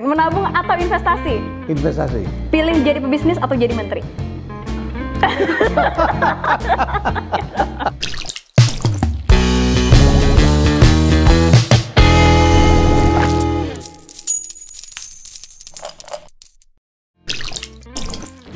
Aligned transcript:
Menabung 0.00 0.48
atau 0.48 0.72
investasi? 0.72 1.36
Investasi. 1.68 2.24
Pilih 2.48 2.80
jadi 2.80 2.96
pebisnis 2.96 3.36
atau 3.36 3.52
jadi 3.52 3.76
menteri? 3.76 4.00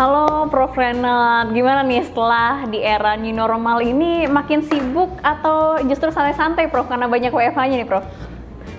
Halo 0.01 0.49
Prof 0.49 0.73
Renat, 0.73 1.53
gimana 1.53 1.85
nih 1.85 2.01
setelah 2.09 2.65
di 2.65 2.81
era 2.81 3.13
new 3.21 3.37
normal 3.37 3.85
ini 3.85 4.25
makin 4.25 4.65
sibuk 4.65 5.13
atau 5.21 5.85
justru 5.85 6.09
santai-santai 6.09 6.73
Prof 6.73 6.89
karena 6.89 7.05
banyak 7.05 7.29
WFH-nya 7.29 7.85
nih 7.85 7.85
Prof? 7.85 8.09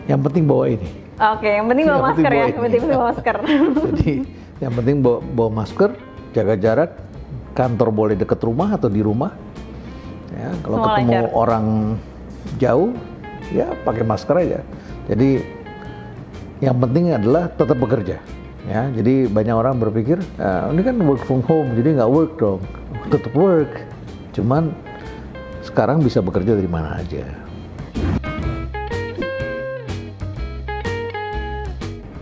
Yang 0.10 0.26
penting 0.26 0.50
bawa 0.50 0.74
ini. 0.74 1.07
Oke, 1.18 1.50
yang 1.50 1.66
penting 1.66 1.86
bawa 1.90 1.98
Yang 1.98 2.06
penting 2.06 2.14
masker 2.14 2.30
ya, 2.30 2.38
bawa 2.38 2.46
yang 2.48 2.62
penting 2.62 2.82
bawa 2.86 3.04
masker. 3.10 3.36
Jadi 3.90 4.14
yang 4.58 4.74
penting 4.78 4.96
bawa, 5.02 5.18
bawa 5.25 5.50
masker, 5.50 5.89
jaga 6.38 6.56
jarak, 6.56 6.92
kantor 7.58 7.89
boleh 7.89 8.14
deket 8.14 8.39
rumah 8.46 8.70
atau 8.78 8.86
di 8.86 9.02
rumah. 9.02 9.34
Ya, 10.30 10.54
kalau 10.61 10.78
Semua 10.78 10.89
ketemu 10.94 11.10
lancar. 11.10 11.34
orang 11.34 11.66
jauh, 12.61 12.92
ya 13.50 13.68
pakai 13.82 14.04
masker 14.06 14.36
aja. 14.46 14.60
Jadi 15.10 15.30
yang 16.61 16.78
penting 16.78 17.10
adalah 17.10 17.50
tetap 17.50 17.78
bekerja. 17.82 18.22
Ya, 18.68 18.82
jadi 18.92 19.32
banyak 19.32 19.56
orang 19.56 19.80
berpikir 19.80 20.20
"Ah, 20.38 20.70
ini 20.70 20.84
kan 20.84 21.00
work 21.02 21.24
from 21.25 21.42
home, 21.47 21.74
jadi 21.74 21.97
nggak 21.97 22.11
work 22.14 22.38
dong. 22.38 22.61
Tetap 23.10 23.34
work, 23.34 23.72
cuman 24.38 24.70
sekarang 25.66 26.04
bisa 26.04 26.22
bekerja 26.22 26.54
dari 26.54 26.68
mana 26.70 27.00
aja. 27.02 27.25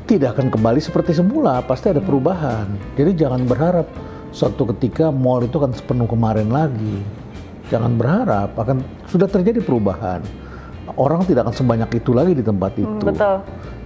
Tidak 0.06 0.38
akan 0.38 0.54
kembali 0.54 0.78
seperti 0.78 1.18
semula, 1.18 1.66
pasti 1.66 1.90
ada 1.90 2.02
perubahan. 2.02 2.70
Jadi 2.94 3.18
jangan 3.18 3.42
berharap 3.50 3.90
suatu 4.30 4.70
ketika 4.74 5.10
mall 5.10 5.42
itu 5.42 5.58
akan 5.58 5.74
sepenuh 5.74 6.06
kemarin 6.06 6.50
lagi. 6.54 7.02
Jangan 7.74 7.98
berharap 7.98 8.54
akan 8.54 8.86
sudah 9.10 9.26
terjadi 9.26 9.66
perubahan. 9.66 10.22
Orang 10.96 11.26
tidak 11.26 11.50
akan 11.50 11.56
sebanyak 11.58 11.90
itu 11.98 12.14
lagi 12.14 12.38
di 12.38 12.46
tempat 12.46 12.78
itu. 12.78 12.86
Hmm, 12.86 13.02
betul. 13.02 13.36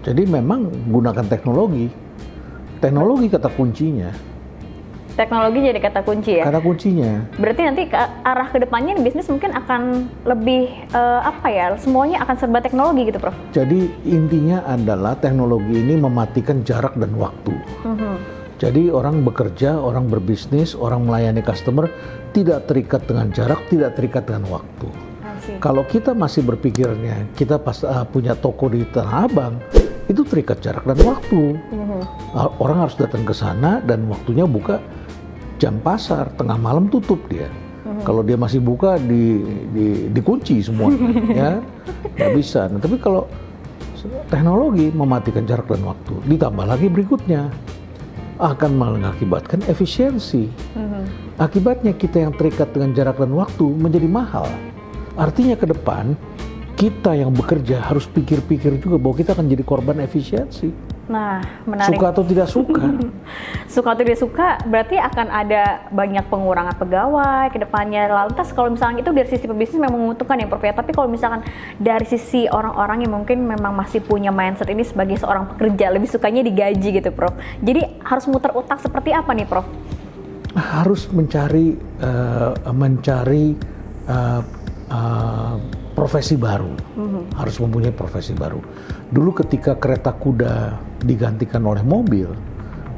Jadi 0.03 0.23
memang 0.27 0.67
gunakan 0.91 1.25
teknologi. 1.31 1.87
Teknologi 2.83 3.27
kata 3.31 3.47
kuncinya. 3.55 4.11
Teknologi 5.19 5.59
jadi 5.59 5.83
kata 5.83 5.99
kunci 6.07 6.39
ya. 6.39 6.47
Kata 6.47 6.63
kuncinya. 6.63 7.27
Berarti 7.35 7.61
nanti 7.67 7.91
ke 7.91 7.99
arah 8.23 8.47
ke 8.47 8.63
depannya 8.63 8.95
bisnis 9.03 9.27
mungkin 9.27 9.51
akan 9.51 10.07
lebih 10.23 10.71
eh, 10.95 11.21
apa 11.27 11.47
ya? 11.51 11.75
Semuanya 11.75 12.23
akan 12.23 12.39
serba 12.39 12.63
teknologi 12.63 13.11
gitu, 13.11 13.19
Prof. 13.19 13.35
Jadi 13.51 13.91
intinya 14.07 14.63
adalah 14.63 15.19
teknologi 15.19 15.75
ini 15.75 15.99
mematikan 15.99 16.63
jarak 16.63 16.95
dan 16.95 17.11
waktu. 17.19 17.51
Mhm. 17.83 18.15
Jadi 18.63 18.87
orang 18.87 19.19
bekerja, 19.27 19.75
orang 19.75 20.07
berbisnis, 20.07 20.71
orang 20.71 21.03
melayani 21.03 21.43
customer 21.43 21.91
tidak 22.31 22.71
terikat 22.71 23.03
dengan 23.03 23.27
jarak, 23.35 23.59
tidak 23.67 23.99
terikat 23.99 24.23
dengan 24.23 24.47
waktu. 24.47 24.87
Kalau 25.59 25.83
kita 25.83 26.15
masih 26.15 26.47
berpikirnya 26.47 27.27
kita 27.35 27.59
pas 27.59 27.83
uh, 27.83 28.07
punya 28.07 28.39
toko 28.39 28.71
di 28.71 28.87
Tanah 28.87 29.27
Abang, 29.27 29.59
itu 30.07 30.23
terikat 30.23 30.63
jarak 30.63 30.87
dan 30.87 30.99
waktu. 31.03 31.59
Mhm. 31.59 31.99
Uh, 32.31 32.49
Orang 32.63 32.87
harus 32.87 32.95
datang 32.95 33.27
ke 33.27 33.35
sana 33.35 33.83
dan 33.83 34.07
waktunya 34.07 34.47
buka 34.47 34.79
jam 35.59 35.77
pasar, 35.83 36.31
tengah 36.39 36.55
malam 36.55 36.87
tutup 36.87 37.19
dia. 37.27 37.51
Kalau 38.07 38.23
dia 38.23 38.39
masih 38.39 38.63
buka 38.63 38.95
di, 38.95 39.43
di 39.75 40.07
dikunci 40.13 40.63
semuanya, 40.63 41.09
ya 41.39 41.51
nggak 42.15 42.31
bisa. 42.31 42.71
Nah, 42.71 42.79
tapi 42.79 42.95
kalau 42.95 43.27
teknologi 44.31 44.87
mematikan 44.95 45.43
jarak 45.43 45.67
dan 45.67 45.83
waktu, 45.83 46.15
ditambah 46.31 46.63
lagi 46.63 46.87
berikutnya 46.87 47.51
akan 48.39 48.71
mengakibatkan 48.79 49.59
efisiensi. 49.67 50.47
Mhm. 50.79 51.03
Akibatnya 51.43 51.91
kita 51.91 52.23
yang 52.23 52.31
terikat 52.31 52.71
dengan 52.71 52.95
jarak 52.95 53.19
dan 53.19 53.35
waktu 53.35 53.67
menjadi 53.67 54.07
mahal. 54.07 54.47
Artinya 55.19 55.59
ke 55.59 55.67
depan 55.67 56.15
kita 56.79 57.11
yang 57.11 57.35
bekerja 57.35 57.83
harus 57.83 58.07
pikir-pikir 58.07 58.79
juga 58.79 58.95
bahwa 58.95 59.15
kita 59.19 59.35
akan 59.35 59.51
jadi 59.51 59.63
korban 59.67 59.99
efisiensi. 59.99 60.71
Nah, 61.09 61.41
menarik. 61.65 61.97
Suka 61.97 62.07
atau 62.13 62.23
tidak 62.23 62.47
suka. 62.47 62.85
Suka 63.73 63.93
atau 63.93 64.01
tidak 64.01 64.17
suka, 64.17 64.57
berarti 64.65 64.97
akan 64.97 65.29
ada 65.29 65.85
banyak 65.93 66.25
pengurangan 66.25 66.73
pegawai 66.73 67.53
ke 67.53 67.61
depannya. 67.61 68.09
Lantas 68.09 68.49
kalau 68.49 68.73
misalnya 68.73 69.05
itu 69.05 69.13
dari 69.13 69.29
sisi 69.29 69.45
pebisnis 69.45 69.77
memang 69.77 70.01
menguntungkan 70.01 70.41
ya 70.41 70.49
Prof 70.49 70.65
ya. 70.65 70.73
Tapi 70.73 70.89
kalau 70.89 71.05
misalkan 71.05 71.45
dari 71.77 72.05
sisi 72.09 72.49
orang-orang 72.49 73.05
yang 73.05 73.13
mungkin 73.13 73.45
memang 73.45 73.77
masih 73.77 74.01
punya 74.01 74.33
mindset 74.33 74.73
ini 74.73 74.81
sebagai 74.81 75.21
seorang 75.21 75.53
pekerja, 75.53 75.93
lebih 75.93 76.09
sukanya 76.09 76.41
digaji 76.41 76.97
gitu 76.97 77.13
Prof. 77.13 77.37
Jadi 77.61 78.01
harus 78.01 78.25
muter 78.25 78.53
otak 78.57 78.81
seperti 78.81 79.13
apa 79.13 79.33
nih 79.37 79.45
Prof? 79.45 79.65
harus 80.57 81.05
mencari 81.13 81.77
eh, 81.77 82.51
mencari 82.73 83.53
eh, 84.09 84.41
eh, 84.89 85.55
profesi 85.99 86.39
baru. 86.39 86.71
Harus 87.35 87.59
mempunyai 87.59 87.91
profesi 87.91 88.31
baru. 88.31 88.63
Dulu 89.11 89.35
ketika 89.43 89.75
kereta 89.75 90.15
kuda 90.15 90.79
digantikan 91.03 91.67
oleh 91.67 91.83
mobil, 91.83 92.31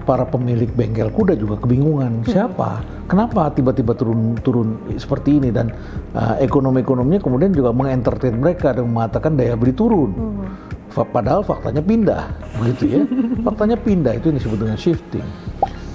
para 0.05 0.25
pemilik 0.25 0.69
bengkel 0.73 1.09
kuda 1.13 1.37
juga 1.37 1.61
kebingungan 1.61 2.25
siapa, 2.25 2.81
kenapa 3.05 3.49
tiba-tiba 3.53 3.93
turun 3.93 4.33
turun 4.41 4.77
seperti 4.97 5.37
ini 5.41 5.49
dan 5.49 5.69
eh, 6.13 6.45
ekonomi-ekonominya 6.45 7.21
kemudian 7.21 7.53
juga 7.53 7.69
mengentertain 7.73 8.37
mereka 8.37 8.73
dan 8.73 8.89
mengatakan 8.89 9.33
daya 9.33 9.57
beli 9.57 9.73
turun. 9.73 10.11
Fa- 10.91 11.07
Padahal 11.07 11.41
faktanya 11.41 11.79
pindah, 11.79 12.23
begitu 12.59 12.83
ya. 12.85 13.01
faktanya 13.47 13.77
pindah 13.79 14.13
itu 14.19 14.29
yang 14.29 14.37
disebut 14.41 14.57
dengan 14.59 14.77
shifting. 14.77 15.27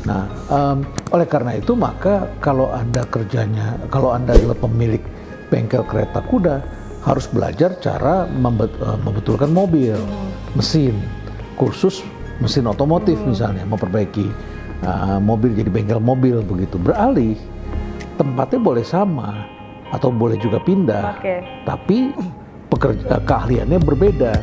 Nah, 0.07 0.23
em, 0.49 0.87
oleh 1.11 1.27
karena 1.27 1.59
itu 1.59 1.75
maka 1.75 2.31
kalau 2.39 2.71
anda 2.71 3.03
kerjanya, 3.11 3.75
kalau 3.91 4.15
anda 4.15 4.33
adalah 4.39 4.55
pemilik 4.57 5.03
bengkel 5.51 5.83
kereta 5.83 6.23
kuda, 6.23 6.63
harus 7.07 7.31
belajar 7.31 7.79
cara 7.79 8.27
membet- 8.27 8.75
eh, 8.83 8.99
membetulkan 9.07 9.55
mobil, 9.55 9.95
mesin, 10.59 10.99
kursus 11.55 12.03
mesin 12.43 12.69
otomotif 12.69 13.17
misalnya, 13.25 13.63
memperbaiki 13.65 14.27
eh, 14.83 15.19
mobil 15.23 15.55
jadi 15.57 15.71
bengkel 15.71 16.03
mobil 16.03 16.43
begitu. 16.45 16.77
Beralih, 16.77 17.39
tempatnya 18.21 18.61
boleh 18.61 18.85
sama 18.85 19.47
atau 19.95 20.11
boleh 20.11 20.37
juga 20.37 20.59
pindah, 20.59 21.17
Oke. 21.17 21.37
tapi 21.63 22.11
pekerja 22.67 23.23
keahliannya 23.23 23.79
berbeda. 23.79 24.35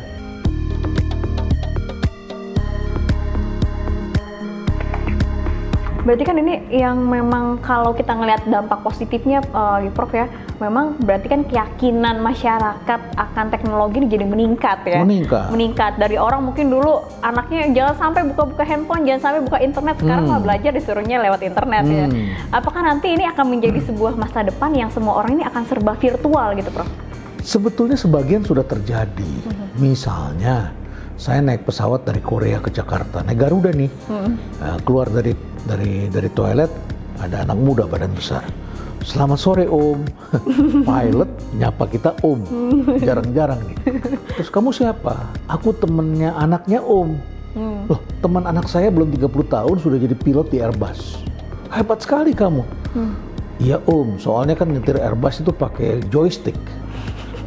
Berarti 6.04 6.22
kan 6.28 6.36
ini 6.36 6.68
yang 6.68 7.00
memang 7.00 7.64
kalau 7.64 7.96
kita 7.96 8.12
ngelihat 8.12 8.44
dampak 8.44 8.84
positifnya 8.84 9.40
eh, 9.40 9.88
Prof 9.88 10.12
ya, 10.12 10.28
memang 10.60 11.00
berarti 11.00 11.32
kan 11.32 11.40
keyakinan 11.48 12.20
masyarakat 12.20 13.00
akan 13.16 13.46
teknologi 13.48 14.04
ini 14.04 14.08
jadi 14.12 14.28
meningkat 14.28 14.84
ya. 14.84 15.00
Meningkat. 15.00 15.48
Meningkat 15.48 15.92
dari 15.96 16.20
orang 16.20 16.44
mungkin 16.44 16.68
dulu 16.68 17.08
anaknya 17.24 17.72
jangan 17.72 17.94
sampai 17.96 18.22
buka-buka 18.28 18.68
handphone, 18.68 19.08
jangan 19.08 19.20
sampai 19.20 19.40
buka 19.48 19.58
internet. 19.64 19.96
Sekarang 19.96 20.24
Hmm. 20.28 20.32
mah 20.36 20.40
belajar 20.44 20.70
disuruhnya 20.76 21.16
lewat 21.24 21.40
internet 21.40 21.84
ya. 21.88 22.06
Hmm. 22.06 22.52
Apakah 22.52 22.84
nanti 22.84 23.16
ini 23.16 23.24
akan 23.24 23.46
menjadi 23.48 23.80
sebuah 23.88 24.12
masa 24.20 24.44
depan 24.44 24.76
yang 24.76 24.92
semua 24.92 25.16
orang 25.24 25.40
ini 25.40 25.44
akan 25.48 25.62
serba 25.64 25.96
virtual 25.96 26.52
gitu, 26.52 26.68
Prof? 26.68 26.88
Sebetulnya 27.40 27.96
sebagian 27.96 28.44
sudah 28.44 28.64
terjadi. 28.64 29.32
Misalnya, 29.80 30.72
saya 31.16 31.40
naik 31.44 31.64
pesawat 31.64 32.04
dari 32.04 32.20
Korea 32.20 32.60
ke 32.60 32.68
Jakarta, 32.72 33.24
naik 33.24 33.40
Garuda 33.40 33.72
nih, 33.72 33.88
Uh, 34.08 34.78
keluar 34.84 35.08
dari 35.12 35.36
dari 35.64 36.12
dari 36.12 36.28
toilet 36.32 36.68
ada 37.20 37.42
anak 37.44 37.58
muda 37.58 37.84
badan 37.88 38.12
besar. 38.12 38.44
Selamat 39.04 39.36
sore 39.36 39.68
Om, 39.68 40.00
pilot 40.88 41.30
nyapa 41.60 41.84
kita 41.92 42.16
Om, 42.24 42.40
jarang-jarang 43.04 43.60
nih. 43.68 43.76
Terus 44.40 44.48
kamu 44.48 44.72
siapa? 44.72 45.28
Aku 45.44 45.76
temennya 45.76 46.32
anaknya 46.40 46.80
Om. 46.80 47.12
Loh, 47.84 48.00
teman 48.24 48.48
anak 48.48 48.64
saya 48.64 48.88
belum 48.88 49.12
30 49.12 49.28
tahun 49.28 49.76
sudah 49.76 49.98
jadi 50.00 50.16
pilot 50.16 50.48
di 50.48 50.58
Airbus. 50.64 51.20
Hebat 51.68 52.00
sekali 52.00 52.32
kamu. 52.32 52.64
Iya 53.60 53.76
Om, 53.84 54.16
soalnya 54.16 54.56
kan 54.56 54.72
nyetir 54.72 54.96
Airbus 54.96 55.44
itu 55.44 55.52
pakai 55.52 56.00
joystick. 56.08 56.56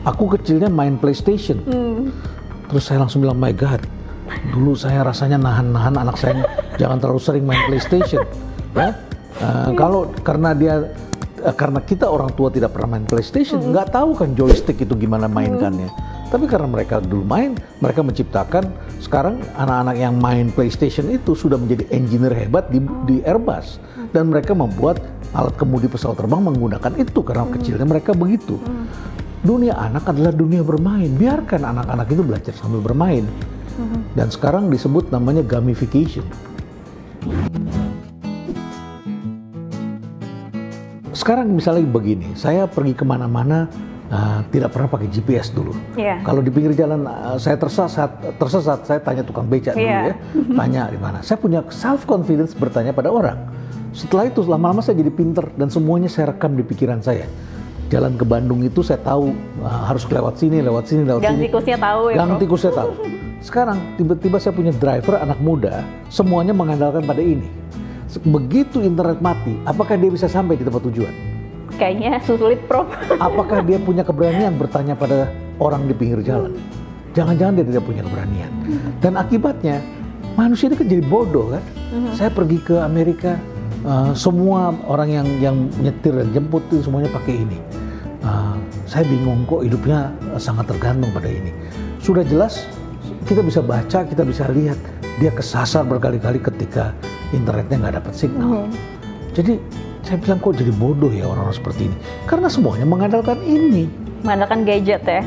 Aku 0.06 0.30
kecilnya 0.30 0.70
main 0.70 1.02
PlayStation. 1.02 1.58
Terus 2.70 2.86
saya 2.86 3.02
langsung 3.02 3.26
bilang, 3.26 3.42
my 3.42 3.52
God, 3.52 3.82
dulu 4.54 4.78
saya 4.78 5.02
rasanya 5.02 5.42
nahan-nahan 5.42 6.06
anak 6.06 6.16
saya 6.22 6.46
jangan 6.78 6.98
terlalu 7.02 7.22
sering 7.22 7.44
main 7.44 7.62
PlayStation. 7.68 8.24
Ya, 8.78 8.94
Eh, 9.38 9.72
kalau 9.78 10.10
karena 10.26 10.58
dia 10.58 10.76
eh, 11.46 11.56
karena 11.56 11.78
kita 11.86 12.10
orang 12.10 12.34
tua 12.34 12.50
tidak 12.50 12.74
pernah 12.74 12.98
main 12.98 13.06
PlayStation, 13.06 13.62
nggak 13.62 13.94
tahu 13.94 14.18
kan 14.18 14.34
joystick 14.34 14.82
itu 14.82 14.98
gimana 14.98 15.30
mainkannya. 15.30 15.90
Tapi 16.28 16.44
karena 16.50 16.68
mereka 16.68 17.00
dulu 17.00 17.24
main, 17.24 17.56
mereka 17.80 18.04
menciptakan 18.04 18.68
sekarang 19.00 19.40
anak-anak 19.56 19.96
yang 19.96 20.20
main 20.20 20.52
PlayStation 20.52 21.08
itu 21.08 21.38
sudah 21.38 21.56
menjadi 21.56 21.88
engineer 21.94 22.36
hebat 22.36 22.68
di, 22.68 22.84
di 23.08 23.24
Airbus 23.24 23.80
dan 24.12 24.28
mereka 24.28 24.52
membuat 24.52 25.00
alat 25.32 25.56
kemudi 25.56 25.88
pesawat 25.88 26.20
terbang 26.20 26.44
menggunakan 26.44 27.00
itu 27.00 27.20
karena 27.24 27.48
kecilnya 27.48 27.88
mereka 27.88 28.12
begitu. 28.12 28.60
Dunia 29.40 29.78
anak 29.80 30.12
adalah 30.12 30.34
dunia 30.36 30.66
bermain. 30.66 31.08
Biarkan 31.16 31.64
anak-anak 31.64 32.08
itu 32.12 32.24
belajar 32.26 32.54
sambil 32.58 32.84
bermain. 32.84 33.24
Dan 34.18 34.28
sekarang 34.34 34.68
disebut 34.68 35.14
namanya 35.14 35.46
gamification. 35.46 36.26
Sekarang 41.18 41.50
misalnya 41.50 41.84
begini, 41.90 42.38
saya 42.38 42.70
pergi 42.70 42.94
ke 42.94 43.02
mana-mana 43.02 43.66
uh, 44.12 44.40
tidak 44.54 44.70
pernah 44.76 44.88
pakai 44.88 45.08
GPS 45.10 45.52
dulu. 45.52 45.74
Iya. 45.98 46.22
Kalau 46.24 46.40
di 46.46 46.52
pinggir 46.54 46.78
jalan 46.78 47.04
uh, 47.04 47.36
saya 47.42 47.58
tersesat, 47.58 48.38
tersesat 48.38 48.86
saya 48.86 49.00
tanya 49.02 49.24
tukang 49.26 49.50
beca 49.50 49.74
dulu 49.74 49.84
Iya. 49.84 50.14
ya, 50.14 50.16
tanya 50.56 50.82
di 50.94 51.00
mana. 51.00 51.20
Saya 51.26 51.42
punya 51.42 51.66
self 51.74 52.06
confidence 52.08 52.54
bertanya 52.54 52.94
pada 52.94 53.10
orang. 53.12 53.38
Setelah 53.98 54.30
itu 54.30 54.46
lama-lama 54.46 54.84
saya 54.86 55.02
jadi 55.02 55.10
pinter 55.10 55.50
dan 55.58 55.74
semuanya 55.74 56.06
saya 56.06 56.36
rekam 56.36 56.54
di 56.54 56.62
pikiran 56.62 57.02
saya. 57.02 57.26
Jalan 57.88 58.20
ke 58.20 58.26
Bandung 58.28 58.60
itu 58.68 58.84
saya 58.84 59.00
tahu 59.00 59.32
uh, 59.64 59.88
harus 59.88 60.04
lewat 60.12 60.36
sini, 60.36 60.60
lewat 60.60 60.92
sini, 60.92 61.08
lewat 61.08 61.24
Gang 61.24 61.40
sini. 61.40 61.48
tikusnya 61.48 61.78
tahu 61.80 62.02
ya, 62.12 62.16
Gang 62.20 62.32
tikus 62.36 62.60
saya 62.68 62.74
tahu. 62.76 62.92
Sekarang 63.40 63.78
tiba-tiba 63.96 64.38
saya 64.44 64.52
punya 64.52 64.74
driver 64.76 65.16
anak 65.24 65.40
muda, 65.40 65.88
semuanya 66.12 66.52
mengandalkan 66.52 67.08
pada 67.08 67.24
ini. 67.24 67.48
Begitu 68.28 68.84
internet 68.84 69.24
mati, 69.24 69.56
apakah 69.64 69.96
dia 69.96 70.12
bisa 70.12 70.28
sampai 70.28 70.60
di 70.60 70.68
tempat 70.68 70.84
tujuan? 70.92 71.14
Kayaknya 71.80 72.20
sulit, 72.26 72.60
Prof. 72.66 72.90
Apakah 73.22 73.62
dia 73.64 73.78
punya 73.80 74.02
keberanian 74.02 74.58
bertanya 74.58 74.98
pada 74.98 75.32
orang 75.62 75.86
di 75.88 75.94
pinggir 75.96 76.20
jalan? 76.26 76.58
Jangan-jangan 77.16 77.62
dia 77.62 77.66
tidak 77.72 77.84
punya 77.88 78.02
keberanian. 78.04 78.52
Dan 79.00 79.16
akibatnya 79.16 79.80
manusia 80.36 80.68
ini 80.68 80.76
kan 80.76 80.88
jadi 80.90 81.04
bodoh 81.06 81.56
kan? 81.56 81.64
Saya 82.18 82.34
pergi 82.34 82.58
ke 82.60 82.82
Amerika, 82.82 83.38
uh, 83.86 84.12
semua 84.18 84.74
orang 84.90 85.10
yang 85.14 85.28
yang 85.38 85.56
nyetir 85.80 86.18
dan 86.18 86.34
jemput 86.34 86.66
itu 86.74 86.82
semuanya 86.84 87.14
pakai 87.14 87.38
ini. 87.38 87.60
Saya 88.88 89.04
bingung 89.04 89.44
kok 89.44 89.68
hidupnya 89.68 90.16
uh, 90.32 90.40
sangat 90.40 90.72
tergantung 90.72 91.12
pada 91.12 91.28
ini. 91.28 91.52
Sudah 92.00 92.24
jelas 92.24 92.64
kita 93.28 93.44
bisa 93.44 93.60
baca, 93.60 94.08
kita 94.08 94.24
bisa 94.24 94.48
lihat 94.48 94.80
dia 95.20 95.28
kesasar 95.36 95.84
berkali-kali 95.84 96.40
ketika 96.40 96.96
internetnya 97.36 97.84
nggak 97.84 97.96
dapat 98.00 98.14
signal. 98.16 98.64
Jadi 99.36 99.60
saya 100.08 100.24
bilang 100.24 100.40
kok 100.40 100.56
jadi 100.56 100.72
bodoh 100.72 101.12
ya 101.12 101.28
orang-orang 101.28 101.60
seperti 101.60 101.92
ini. 101.92 101.98
Karena 102.24 102.48
semuanya 102.48 102.88
mengandalkan 102.88 103.44
ini. 103.44 103.92
Mengandalkan 104.24 104.64
gadget 104.64 105.04
ya. 105.04 105.22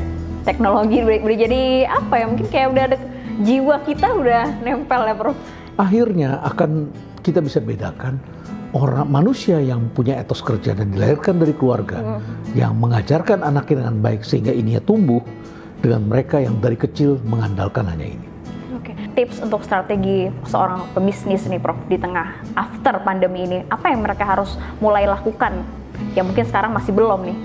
Teknologi 0.48 1.04
udah, 1.04 1.20
udah 1.20 1.36
jadi 1.36 1.62
apa 1.84 2.14
ya? 2.16 2.24
Mungkin 2.32 2.46
kayak 2.48 2.68
udah 2.72 2.84
ada 2.88 2.98
jiwa 3.44 3.76
kita 3.84 4.08
udah 4.08 4.42
nempel 4.64 5.04
ya, 5.04 5.14
Prof. 5.14 5.36
Akhirnya 5.76 6.40
akan 6.48 6.88
kita 7.20 7.44
bisa 7.44 7.60
bedakan 7.60 8.16
orang 8.72 9.08
manusia 9.10 9.58
yang 9.58 9.90
punya 9.90 10.18
etos 10.18 10.40
kerja 10.40 10.74
dan 10.74 10.94
dilahirkan 10.94 11.38
dari 11.38 11.54
keluarga 11.54 12.22
yang 12.54 12.78
mengajarkan 12.78 13.42
anaknya 13.42 13.86
dengan 13.86 13.96
baik 13.98 14.22
sehingga 14.22 14.54
ininya 14.54 14.82
tumbuh 14.82 15.22
dengan 15.80 16.06
mereka 16.06 16.38
yang 16.38 16.60
dari 16.60 16.76
kecil 16.76 17.18
mengandalkan 17.26 17.88
hanya 17.88 18.14
ini. 18.14 18.26
Oke. 18.76 18.92
Tips 19.16 19.42
untuk 19.42 19.64
strategi 19.66 20.30
seorang 20.46 20.86
pebisnis 20.94 21.48
nih, 21.50 21.58
Prof, 21.58 21.78
di 21.90 21.98
tengah 21.98 22.44
after 22.54 23.00
pandemi 23.02 23.48
ini, 23.48 23.58
apa 23.66 23.90
yang 23.90 24.04
mereka 24.04 24.22
harus 24.28 24.54
mulai 24.78 25.08
lakukan? 25.08 25.64
Yang 26.14 26.24
mungkin 26.30 26.44
sekarang 26.46 26.70
masih 26.76 26.92
belum 26.94 27.20
nih. 27.26 27.38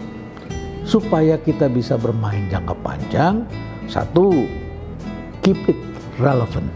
supaya 0.85 1.35
kita 1.41 1.65
bisa 1.65 1.97
bermain 1.97 2.45
jangka 2.53 2.77
panjang 2.85 3.41
satu 3.89 4.45
keep 5.41 5.57
it 5.65 5.79
relevant 6.21 6.69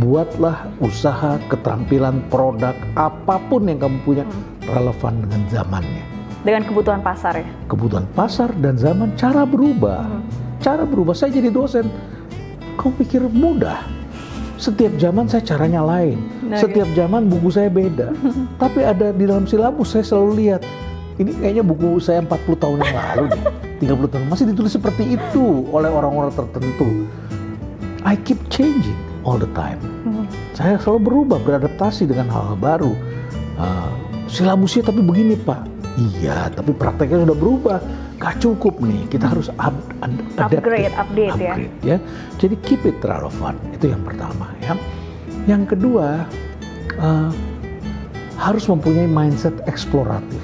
buatlah 0.00 0.70
usaha 0.82 1.40
keterampilan 1.48 2.24
produk 2.28 2.74
apa 2.96 3.40
pun 3.48 3.64
yang 3.64 3.80
kamu 3.80 3.98
punya 4.04 4.24
relevan 4.66 5.22
dengan 5.24 5.42
zamannya. 5.48 6.04
Dengan 6.46 6.62
kebutuhan 6.62 7.02
pasar 7.02 7.42
ya. 7.42 7.46
kebutuhan 7.66 8.06
pasar 8.14 8.54
dan 8.62 8.78
zaman 8.78 9.14
cara 9.18 9.42
berubah. 9.42 10.06
Cara 10.62 10.86
berubah. 10.86 11.14
Saya 11.14 11.34
jadi 11.34 11.50
dosen. 11.50 11.90
Kamu 12.78 12.92
pikir 13.02 13.22
mudah? 13.26 13.82
Setiap 14.56 14.94
zaman 14.96 15.26
saya 15.26 15.42
caranya 15.42 15.82
lain. 15.82 16.22
Nah, 16.46 16.56
setiap 16.56 16.86
zaman 16.94 17.26
buku 17.26 17.50
saya 17.50 17.66
beda. 17.68 18.14
Tapi 18.62 18.80
ada 18.86 19.10
di 19.10 19.26
dalam 19.26 19.44
silabus 19.44 19.92
saya 19.92 20.06
selalu 20.06 20.32
lihat 20.46 20.62
ini 21.16 21.32
kayaknya 21.32 21.64
buku 21.64 21.96
saya 21.96 22.20
40 22.20 22.60
tahun 22.60 22.78
yang 22.84 22.92
lalu 22.94 23.24
nih 23.32 23.44
30 23.88 24.12
tahun. 24.12 24.24
Masih 24.28 24.44
ditulis 24.52 24.72
seperti 24.72 25.16
itu 25.16 25.44
oleh 25.72 25.88
orang-orang 25.88 26.32
tertentu. 26.32 27.08
I 28.06 28.14
keep 28.14 28.38
changing 28.52 29.05
all 29.26 29.36
the 29.36 29.50
time. 29.52 29.82
Saya 30.54 30.78
selalu 30.78 31.00
berubah 31.02 31.38
beradaptasi 31.42 32.06
dengan 32.06 32.30
hal-hal 32.30 32.56
baru. 32.56 32.92
Ah, 33.58 33.90
silabusnya 34.30 34.86
tapi 34.86 35.02
begini 35.02 35.34
pak. 35.34 35.66
Iya 35.96 36.48
tapi 36.54 36.70
prakteknya 36.72 37.26
sudah 37.26 37.36
berubah. 37.36 37.78
Gak 38.16 38.40
cukup 38.40 38.80
nih 38.80 39.04
kita 39.12 39.28
harus 39.28 39.52
up, 39.60 39.76
ad- 40.00 40.24
Upgrade, 40.40 40.88
update 40.96 41.36
ya. 41.36 41.52
upgrade, 41.52 41.76
ya. 41.84 41.96
Jadi 42.40 42.54
keep 42.64 42.80
it 42.88 42.96
relevant 43.04 43.60
itu 43.76 43.92
yang 43.92 44.00
pertama 44.00 44.56
ya. 44.64 44.72
Yang 45.44 45.76
kedua 45.76 46.24
ah, 46.96 47.28
harus 48.40 48.64
mempunyai 48.64 49.04
mindset 49.04 49.52
eksploratif. 49.68 50.40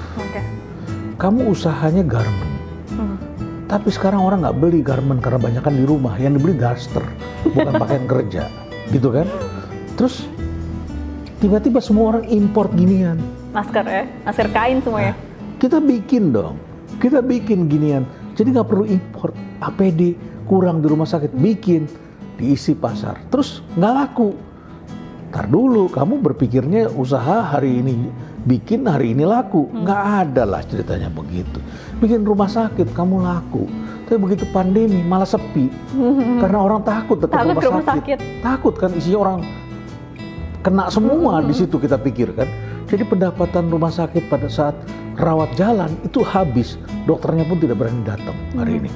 Kamu 1.17 1.49
usahanya 1.49 2.03
garment. 2.03 2.51
Hmm. 2.93 3.17
tapi 3.65 3.89
sekarang 3.89 4.21
orang 4.21 4.45
nggak 4.45 4.57
beli 4.61 4.85
garment 4.85 5.17
karena 5.17 5.41
banyak 5.41 5.63
kan 5.65 5.73
di 5.73 5.81
rumah. 5.81 6.13
Yang 6.21 6.37
dibeli 6.37 6.55
daster 6.61 7.01
bukan 7.49 7.73
pakaian 7.73 8.05
kerja 8.05 8.43
gitu 8.91 9.13
kan? 9.13 9.27
Terus 9.95 10.25
tiba-tiba 11.39 11.79
semua 11.79 12.17
orang 12.17 12.25
import 12.27 12.73
ginian. 12.73 13.21
Masker 13.53 13.85
ya, 13.85 14.03
masker 14.25 14.47
kain 14.49 14.81
semuanya. 14.81 15.13
kita 15.61 15.79
bikin 15.79 16.33
dong. 16.33 16.59
Kita 16.99 17.23
bikin 17.23 17.71
ginian. 17.71 18.03
Jadi 18.33 18.51
nggak 18.51 18.67
perlu 18.67 18.85
import 18.89 19.31
APD 19.61 20.17
kurang 20.49 20.81
di 20.83 20.87
rumah 20.89 21.07
sakit. 21.07 21.31
Bikin 21.31 21.87
diisi 22.35 22.73
pasar. 22.75 23.21
Terus 23.29 23.63
nggak 23.77 23.93
laku. 23.93 24.29
Ntar 25.33 25.49
dulu 25.49 25.89
kamu 25.89 26.21
berpikirnya 26.21 26.93
usaha 26.93 27.41
hari 27.41 27.81
ini 27.81 28.11
bikin 28.45 28.85
hari 28.85 29.15
ini 29.15 29.23
laku. 29.23 29.65
Nggak 29.71 30.01
ada 30.25 30.43
lah 30.45 30.61
ceritanya 30.65 31.09
begitu. 31.09 31.57
Bikin 31.97 32.21
rumah 32.21 32.49
sakit 32.49 32.91
kamu 32.91 33.23
laku 33.23 33.65
tapi 34.05 34.17
begitu 34.19 34.43
pandemi 34.51 34.99
malah 35.01 35.25
sepi 35.25 35.71
karena 36.41 36.59
orang 36.59 36.81
takut 36.83 37.17
dekat 37.17 37.33
Takut 37.35 37.55
rumah, 37.55 37.63
rumah 37.69 37.85
sakit. 37.85 38.17
takut 38.41 38.73
kan 38.75 38.91
isinya 38.93 39.19
orang 39.21 39.39
kena 40.63 40.87
semua 40.87 41.39
di 41.47 41.53
situ 41.53 41.75
kita 41.75 41.99
pikirkan. 41.99 42.47
Jadi 42.83 43.09
pendapatan 43.09 43.73
rumah 43.73 43.89
sakit 43.89 44.29
pada 44.29 44.45
saat 44.45 44.77
rawat 45.17 45.49
jalan 45.57 45.89
itu 46.05 46.21
habis. 46.21 46.77
Dokternya 47.03 47.41
pun 47.43 47.57
tidak 47.57 47.81
berani 47.81 48.05
datang 48.05 48.37
hari 48.53 48.85
ini. 48.85 48.89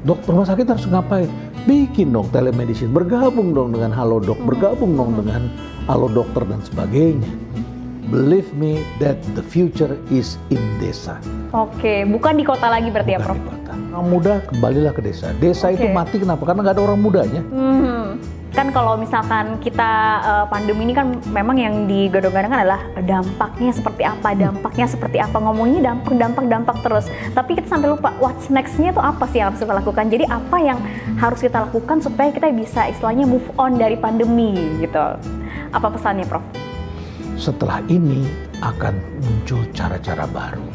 Dokter 0.00 0.32
rumah 0.32 0.48
sakit 0.48 0.64
harus 0.64 0.88
ngapain? 0.88 1.28
Bikin 1.68 2.08
dong 2.08 2.32
telemedicine, 2.32 2.88
bergabung 2.88 3.52
dong 3.52 3.76
dengan 3.76 3.92
Halodoc, 3.92 4.40
bergabung 4.48 4.96
dong 4.96 5.12
dengan 5.20 5.52
Halo 5.84 6.08
Dokter 6.08 6.48
dan 6.48 6.64
sebagainya. 6.64 7.28
Believe 8.08 8.56
me 8.56 8.80
that 9.04 9.20
the 9.36 9.44
future 9.44 9.92
is 10.08 10.40
in 10.48 10.60
desa. 10.80 11.20
Oke, 11.52 12.08
bukan 12.08 12.40
di 12.40 12.44
kota 12.48 12.72
lagi 12.72 12.88
berarti 12.88 13.12
ya, 13.16 13.20
bukan 13.20 13.36
Prof. 13.36 13.36
di 13.36 13.48
kota. 13.52 13.72
Orang 13.92 14.08
muda 14.08 14.32
kembalilah 14.48 14.92
ke 14.96 15.04
desa. 15.04 15.36
Desa 15.36 15.68
itu 15.68 15.84
Oke. 15.84 15.92
mati 15.92 16.16
kenapa? 16.16 16.40
Karena 16.48 16.64
nggak 16.64 16.74
ada 16.80 16.84
orang 16.88 17.00
mudanya. 17.04 17.44
Hmm. 17.52 18.16
Kan 18.56 18.72
kalau 18.72 18.96
misalkan 18.96 19.60
kita 19.60 19.92
eh, 20.24 20.44
pandemi 20.48 20.88
ini 20.88 20.96
kan 20.96 21.20
memang 21.36 21.60
yang 21.60 21.84
digadang-gadangkan 21.84 22.64
adalah 22.64 22.80
dampaknya 23.04 23.76
seperti 23.76 24.02
apa, 24.08 24.32
dampaknya 24.32 24.86
seperti 24.88 25.20
apa. 25.20 25.36
Ngomongnya 25.36 25.92
dampak, 25.92 26.16
dampak, 26.16 26.44
dampak 26.48 26.76
terus. 26.80 27.12
Tapi 27.36 27.60
kita 27.60 27.68
sampai 27.68 27.92
lupa 27.92 28.16
what's 28.24 28.48
next-nya 28.48 28.96
tuh 28.96 29.04
apa 29.04 29.28
sih 29.28 29.44
yang 29.44 29.52
harus 29.52 29.60
kita 29.60 29.76
lakukan. 29.76 30.08
Jadi 30.08 30.24
apa 30.32 30.56
yang 30.64 30.80
harus 31.20 31.44
kita 31.44 31.68
lakukan 31.68 32.00
supaya 32.00 32.32
kita 32.32 32.48
bisa 32.56 32.88
istilahnya 32.88 33.28
move 33.28 33.44
on 33.60 33.76
dari 33.76 34.00
pandemi 34.00 34.80
gitu. 34.80 35.20
Apa 35.76 35.92
pesannya, 35.92 36.24
Prof? 36.24 36.67
Setelah 37.38 37.78
ini 37.86 38.26
akan 38.60 38.98
muncul 39.22 39.62
cara-cara 39.70 40.26
baru, 40.26 40.66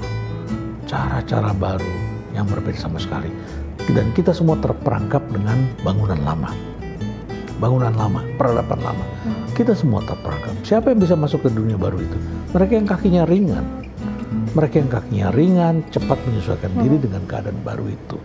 cara-cara 0.87 1.51
baru 1.51 1.93
yang 2.31 2.47
berbeda 2.47 2.79
sama 2.79 2.97
sekali. 2.97 3.27
Dan 3.83 4.15
kita 4.15 4.31
semua 4.31 4.55
terperangkap 4.63 5.19
dengan 5.27 5.67
bangunan 5.83 6.17
lama, 6.23 6.55
bangunan 7.59 7.91
lama, 7.91 8.23
peradaban 8.39 8.79
lama. 8.79 9.05
Kita 9.51 9.75
semua 9.75 9.99
terperangkap. 10.07 10.55
Siapa 10.63 10.95
yang 10.95 11.03
bisa 11.03 11.19
masuk 11.19 11.43
ke 11.43 11.49
dunia 11.51 11.75
baru 11.75 11.99
itu? 11.99 12.17
Mereka 12.55 12.71
yang 12.79 12.87
kakinya 12.87 13.23
ringan, 13.27 13.65
mereka 14.55 14.79
yang 14.79 14.89
kakinya 14.89 15.27
ringan, 15.35 15.75
cepat 15.91 16.15
menyesuaikan 16.23 16.71
diri 16.79 16.95
dengan 16.95 17.27
keadaan 17.27 17.59
baru 17.59 17.91
itu. 17.91 18.17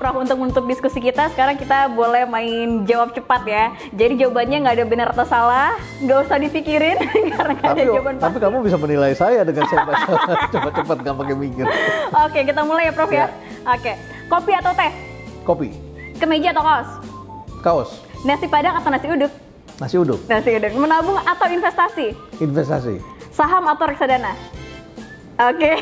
Prof, 0.00 0.16
untuk 0.16 0.34
menutup 0.34 0.64
diskusi 0.64 0.98
kita, 0.98 1.28
sekarang 1.28 1.54
kita 1.54 1.86
boleh 1.86 2.24
main 2.24 2.82
jawab 2.82 3.12
cepat 3.12 3.44
ya. 3.44 3.68
Jadi 3.92 4.16
jawabannya 4.16 4.64
nggak 4.64 4.72
ada 4.72 4.84
benar 4.88 5.06
atau 5.12 5.22
salah, 5.22 5.76
nggak 6.00 6.18
usah 6.24 6.40
dipikirin 6.40 6.96
karena 7.30 7.52
nggak 7.52 7.62
ada 7.62 7.76
Tapi, 7.76 7.84
jawaban 7.84 8.14
tapi 8.16 8.32
pasti. 8.32 8.40
kamu 8.40 8.56
bisa 8.64 8.74
menilai 8.74 9.12
saya 9.12 9.44
dengan 9.44 9.68
saya 9.68 9.84
cepat-cepat 10.56 10.96
nggak 11.04 11.14
pakai 11.14 11.34
mikir. 11.36 11.64
Oke, 12.16 12.40
kita 12.48 12.64
mulai 12.64 12.88
ya 12.88 12.92
Prof 12.96 13.12
ya. 13.12 13.28
Oke, 13.68 13.92
kopi 14.24 14.52
atau 14.56 14.72
teh? 14.72 14.90
Kopi, 15.44 15.68
Kemeja 16.16 16.50
atau 16.50 16.64
kaos? 16.64 16.90
kaos, 17.60 17.90
Nasi 18.22 18.46
padang 18.48 18.74
atau 18.74 18.88
nasi 18.88 19.04
uduk? 19.04 19.28
nasi 19.76 19.96
uduk, 19.96 20.20
Nasi 20.24 20.50
uduk. 20.50 20.72
Menabung 20.74 21.16
atau 21.18 21.44
investasi? 21.44 22.16
investasi, 22.36 23.00
Saham 23.28 23.68
atau 23.68 23.84
reksadana? 23.84 24.32
Oke. 25.38 25.76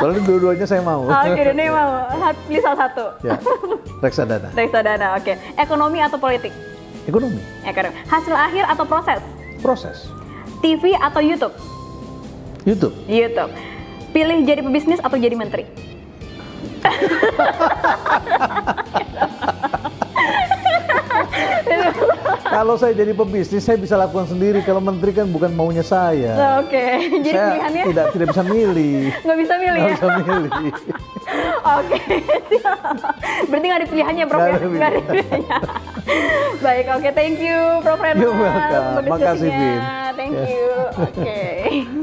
Soalnya 0.00 0.22
dua-duanya 0.24 0.66
saya 0.66 0.80
mau. 0.80 1.04
Oke, 1.04 1.42
ini 1.42 1.66
mau 1.68 2.08
pilih 2.48 2.62
salah 2.62 2.88
satu. 2.88 3.04
ya. 3.20 3.36
Reksadana. 4.00 4.48
Reksadana, 4.56 5.06
oke. 5.18 5.32
Ekonomi 5.58 5.98
atau 6.00 6.16
politik? 6.16 6.52
Ekonomi. 7.04 7.42
Ekonomi. 7.66 7.94
Hasil 8.08 8.32
akhir 8.32 8.64
atau 8.70 8.84
proses? 8.86 9.20
Proses. 9.60 10.08
TV 10.60 10.96
atau 10.96 11.20
YouTube? 11.20 11.52
YouTube. 12.64 12.94
YouTube. 13.08 13.50
Pilih 14.10 14.42
jadi 14.44 14.60
pebisnis 14.64 15.00
atau 15.00 15.16
jadi 15.16 15.36
menteri? 15.36 15.64
Kalau 22.50 22.74
saya 22.74 22.92
jadi 22.92 23.14
pebisnis, 23.14 23.62
saya 23.62 23.78
bisa 23.78 23.94
lakukan 23.94 24.26
sendiri. 24.26 24.58
Kalau 24.66 24.82
menteri 24.82 25.14
kan 25.14 25.30
bukan 25.30 25.54
maunya 25.54 25.86
saya. 25.86 26.58
Oke, 26.58 26.82
jadi 27.24 27.30
saya 27.30 27.46
pilihannya 27.54 27.82
tidak 27.86 28.06
tidak 28.10 28.26
bisa 28.34 28.42
milih. 28.42 28.98
nggak 29.22 29.38
bisa 29.38 29.54
milih 29.54 29.80
Nggak 29.80 29.86
ya? 29.86 29.94
bisa 29.94 30.08
milih. 30.18 30.50
Oke. 31.78 31.98
Berarti 33.46 33.64
nggak 33.70 33.80
ada 33.80 33.88
pilihannya, 33.88 34.24
Prof. 34.26 34.40
Nggak 34.40 34.50
ya? 34.50 34.58
ada 34.58 34.66
Nggak 34.66 34.90
ada 34.90 35.00
pilihannya. 35.06 35.58
Baik, 36.64 36.86
oke, 36.90 37.08
thank 37.14 37.38
you, 37.38 37.58
Prof. 37.80 38.02
Renat. 38.02 38.18
You're 38.18 38.34
welcome. 38.34 38.86
untuk 38.98 39.12
Makasih. 39.14 39.50
Vin. 39.54 39.80
Thank 40.18 40.36
you. 40.50 40.66
Oke. 40.98 41.99